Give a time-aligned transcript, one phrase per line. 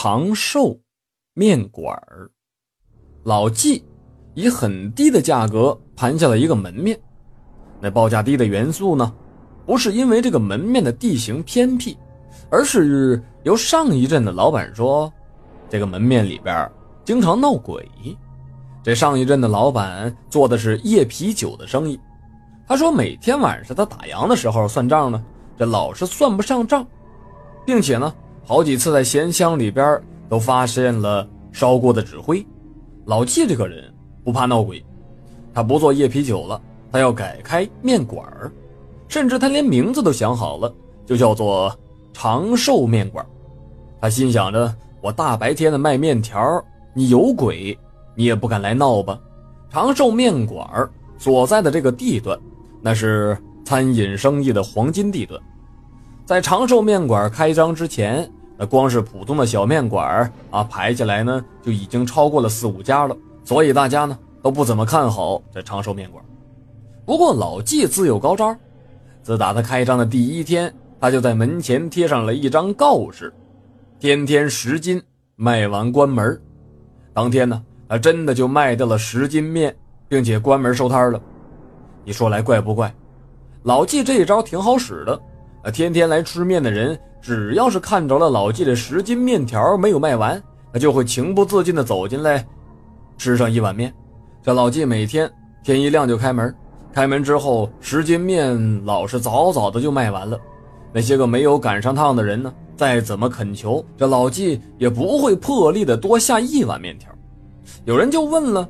[0.00, 0.78] 长寿
[1.34, 2.30] 面馆儿。
[3.24, 3.84] 老纪
[4.32, 6.96] 以很低的价格盘下了一个门面。
[7.80, 9.12] 那报价低的元素呢，
[9.66, 11.98] 不是因为这个门面的地形偏僻，
[12.48, 15.12] 而是由上一任的老板说，
[15.68, 16.70] 这个门面里边
[17.04, 17.84] 经常闹鬼。
[18.84, 21.98] 这上一任的老板做的是夜啤酒的生意，
[22.68, 25.20] 他说每天晚上他打烊的时候算账呢，
[25.58, 26.86] 这老是算不上账，
[27.66, 28.14] 并且呢，
[28.48, 32.42] 好几次在咸箱里边都发现了烧过的纸灰。
[33.04, 33.92] 老纪这个人
[34.24, 34.82] 不怕闹鬼，
[35.52, 36.58] 他不做夜啤酒了，
[36.90, 38.50] 他要改开面馆儿，
[39.06, 41.70] 甚至他连名字都想好了，就叫做
[42.14, 43.22] 长寿面馆。
[44.00, 46.42] 他心想着，我大白天的卖面条，
[46.94, 47.78] 你有鬼。
[48.14, 49.20] 你也不敢来闹吧？
[49.68, 50.66] 长寿面馆
[51.18, 52.36] 所在的这个地段，
[52.80, 55.38] 那是餐饮生意的黄金地段。
[56.24, 58.28] 在长寿面馆开张之前，
[58.58, 63.16] 那光是普通的小面馆啊，排起来呢就已经超过了四五家了。
[63.44, 66.22] 所以大家呢都不怎么看好这长寿面馆。
[67.06, 68.54] 不过老纪自有高招，
[69.22, 73.32] 自打他开张的第一天，他就在门前贴上了一张告示：
[74.00, 75.00] 天天十斤，
[75.36, 76.38] 卖完关门。
[77.14, 77.62] 当天呢。
[77.90, 79.74] 他真的就卖掉了十斤面，
[80.10, 81.18] 并且关门收摊了。
[82.04, 82.94] 你说来怪不怪？
[83.62, 85.18] 老纪这一招挺好使的。
[85.70, 92.46] 天天来吃面的人，只要是看着了老纪的十斤面条没有卖完，他就会情不自禁的走进来，
[93.16, 93.92] 吃上一碗面。
[94.42, 95.30] 这老纪每天
[95.62, 96.54] 天一亮就开门，
[96.92, 100.38] 开门之后十斤面老是早早的就卖完了。
[100.92, 107.10] 那些个没有赶上趟的人呢，再怎么恳求，这老纪也不会破例的多下一碗面条。
[107.84, 108.66] 有人就问了，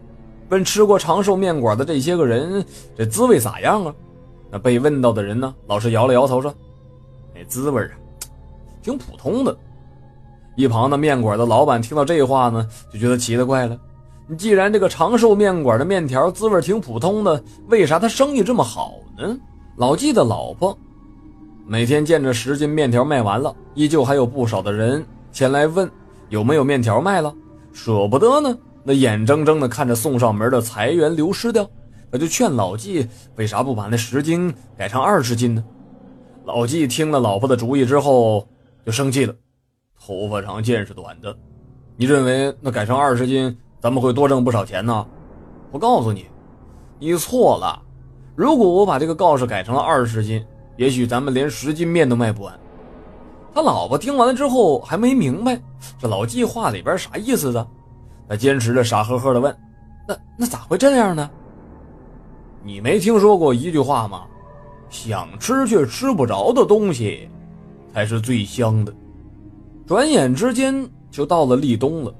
[0.49, 2.65] 问吃过长寿面馆的这些个人，
[2.97, 3.95] 这滋味咋样啊？
[4.51, 6.53] 那被问到的人呢，老是摇了摇头说
[7.49, 7.91] ：“滋味啊，
[8.83, 9.57] 挺普通的。”
[10.55, 13.79] 一旁的面馆的老板听到这话呢，就觉得奇了怪了。
[14.27, 19.39] 你既然这个长寿面馆的面条滋味挺普通的，为啥他生意这么好呢？
[19.77, 20.77] 老纪的老婆
[21.65, 25.89] 每天见着十斤面条卖完了，依旧还有不少的人前来问
[26.29, 27.33] 有没有面条卖了，
[27.73, 28.59] 舍不得呢。
[28.83, 31.65] 那眼睁睁的看着送上门的财源流失掉，
[32.11, 33.07] 他就劝老纪
[33.37, 35.65] 为啥不把那十斤改成二十斤呢？
[36.49, 38.49] 老纪听了老婆的主意之后
[38.87, 39.35] 就生气了，
[40.01, 41.37] 头发长见识短的，
[41.95, 45.07] 你认为那改成二十斤咱们会多挣不少钱呢？
[45.71, 46.25] 我告诉你，
[46.99, 47.83] 你错了。
[48.35, 50.43] 如果我把这个告示改成了二十斤，
[50.79, 52.59] 也许咱们连十斤面都卖不完。
[53.53, 55.61] 他老婆听完了之后还没明白
[55.99, 57.69] 这老纪话里边啥意思呢？
[58.27, 59.55] 他坚持着，傻呵呵的问
[60.09, 61.29] ：“那那咋会这样呢？
[62.65, 64.23] 你没听说过一句话吗？
[64.91, 67.29] 想吃却吃不着的东西，
[67.93, 68.93] 才是最香的。”
[69.87, 72.15] 转眼之间就到了立冬了。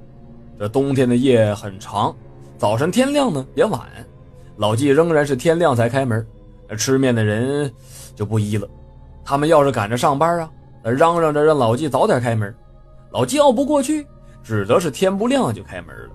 [0.57, 2.15] 这冬天的夜很长，
[2.57, 3.81] 早晨天亮呢也晚。
[4.57, 6.25] 老纪仍然是天亮才开门。
[6.77, 7.71] 吃面的人
[8.15, 8.67] 就不依了，
[9.23, 10.51] 他们要是赶着上班啊，
[10.83, 12.53] 嚷嚷着让老纪早点开门。
[13.11, 14.05] 老纪拗不过去。
[14.41, 16.09] 只得是天不亮就开门了。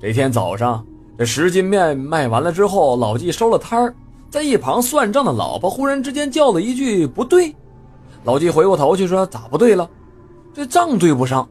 [0.00, 0.84] 这天早上，
[1.16, 3.94] 这十斤面卖完了之后，老纪收了摊儿，
[4.30, 7.54] 在一旁算账的老婆忽然之间叫了一句“不对”，
[8.24, 9.88] 老纪回过头去说：“咋不对了？
[10.52, 11.48] 这账对不上。”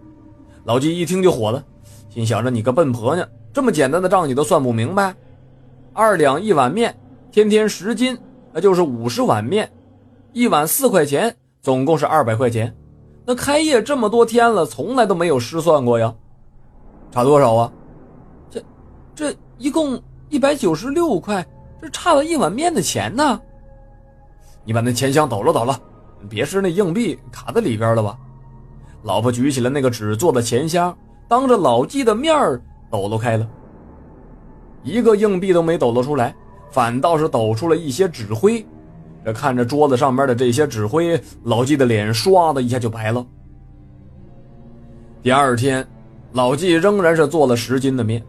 [0.66, 1.64] 老纪一听就火了，
[2.10, 5.16] 心想着：“你个笨婆娘，这么简单的账你都算不明白？
[5.94, 6.96] 二两一碗面，
[7.32, 8.18] 天天十斤，
[8.52, 9.72] 那就是五十碗面，
[10.34, 12.76] 一碗四块钱，总共是二百块钱。”
[13.28, 16.14] 那开业这么多天了，从来都没有失算过呀，
[17.12, 17.72] 差多少啊？
[18.52, 18.62] 这，
[19.16, 20.00] 这一共
[20.30, 21.44] 一百九十六块，
[21.86, 23.40] 这差了一碗面的钱呢。
[24.64, 25.80] 你把那钱箱抖了抖了，
[26.28, 28.18] 别是那硬币卡在里边了吧？
[29.04, 30.98] 老婆举起了那个纸做的钱箱，
[31.28, 32.34] 当着老纪的面
[32.90, 33.48] 抖搂开了，
[34.82, 36.36] 一个硬币都没抖搂出来，
[36.72, 38.66] 反倒是抖出了一些纸灰。
[39.24, 43.24] 这看着桌子上面的这些纸灰，老纪的脸唰的一下就白了。
[45.22, 45.88] 第二天，
[46.32, 48.24] 老纪仍然是做了十斤的面，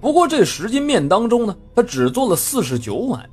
[0.00, 3.28] 不过这十斤面当中呢，他只做了四十九碗，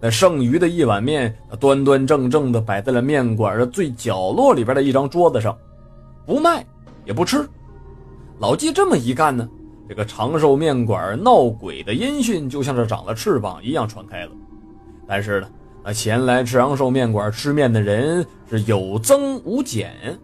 [0.00, 5.56] 那剩余的一碗面，端端正正的摆在了面馆的最角落里边的一张桌子上，
[6.26, 6.64] 不卖
[7.04, 7.48] 也不吃。
[8.38, 9.48] 老纪这么一干呢，
[9.88, 14.32] 这个长寿面馆闹鬼的音讯就像是长了翅膀一样传开了，
[15.06, 15.48] 但是呢。
[15.84, 20.18] 那前来吃长寿面馆吃面的人是有增无减，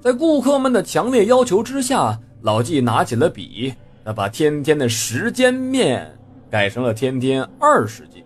[0.00, 3.72] 在顾客们的强烈要求之下，老纪拿起了笔，
[4.04, 6.18] 那把天天的时间面
[6.50, 8.24] 改成了天天二十斤。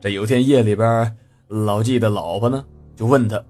[0.00, 1.16] 这有天夜里边，
[1.48, 2.64] 老纪的老婆呢
[2.96, 3.42] 就问他：“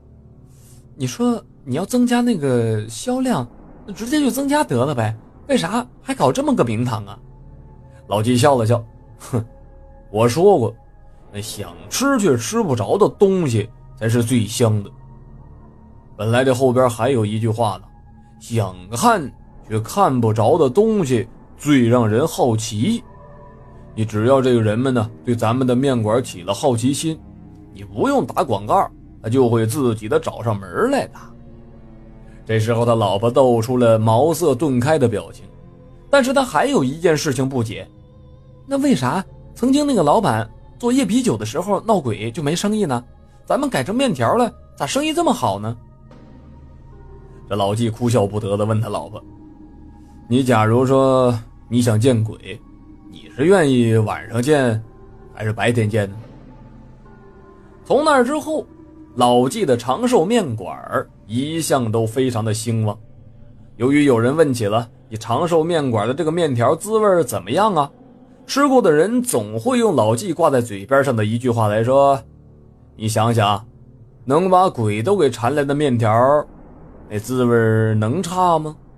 [0.94, 3.49] 你说你要增加那个销量，
[3.87, 5.17] 那直接就增加得了呗，
[5.49, 7.19] 为啥还搞这么个名堂啊？
[8.08, 8.85] 老纪笑了笑，
[9.19, 9.43] 哼，
[10.11, 10.75] 我说过，
[11.32, 14.90] 那想吃却吃不着的东西才是最香的。
[16.14, 17.85] 本来这后边还有一句话呢，
[18.38, 19.32] 想看
[19.73, 21.27] 却看不着的东西
[21.57, 23.03] 最让人好奇。
[23.95, 27.19] 你只要这个人们呢对咱们的面馆起了好奇心，
[27.73, 28.87] 你不用打广告，
[29.23, 31.15] 他就会自己的找上门来的。
[32.45, 35.47] 这时候他老婆露出了茅塞顿开的表情，
[36.11, 37.89] 但是他还有一件事情不解，
[38.67, 39.25] 那为啥
[39.55, 40.47] 曾经那个老板
[40.79, 43.03] 做夜啤酒的时候闹鬼就没生意呢？
[43.47, 45.75] 咱们改成面条了，咋生意这么好呢？
[47.49, 49.23] 这老纪哭笑不得的问他老婆
[50.29, 51.39] ：“你假如说
[51.69, 52.59] 你想见鬼，
[53.11, 54.83] 你是愿意晚上见，
[55.35, 56.17] 还是白天见呢？”
[57.85, 58.67] 从那之后，
[59.17, 60.75] 老纪的长寿面馆
[61.27, 62.99] 一向都非常的兴旺。
[63.77, 67.91] 由于有人问起了你长寿面馆的这个面条滋味怎么样啊，
[68.47, 72.19] 吃过的人总会用老纪挂在嘴边上的一句话来说
[72.97, 73.67] ：“你想想，
[74.25, 76.47] 能把鬼都给馋来的面条。”
[77.11, 78.77] 那滋味能差吗？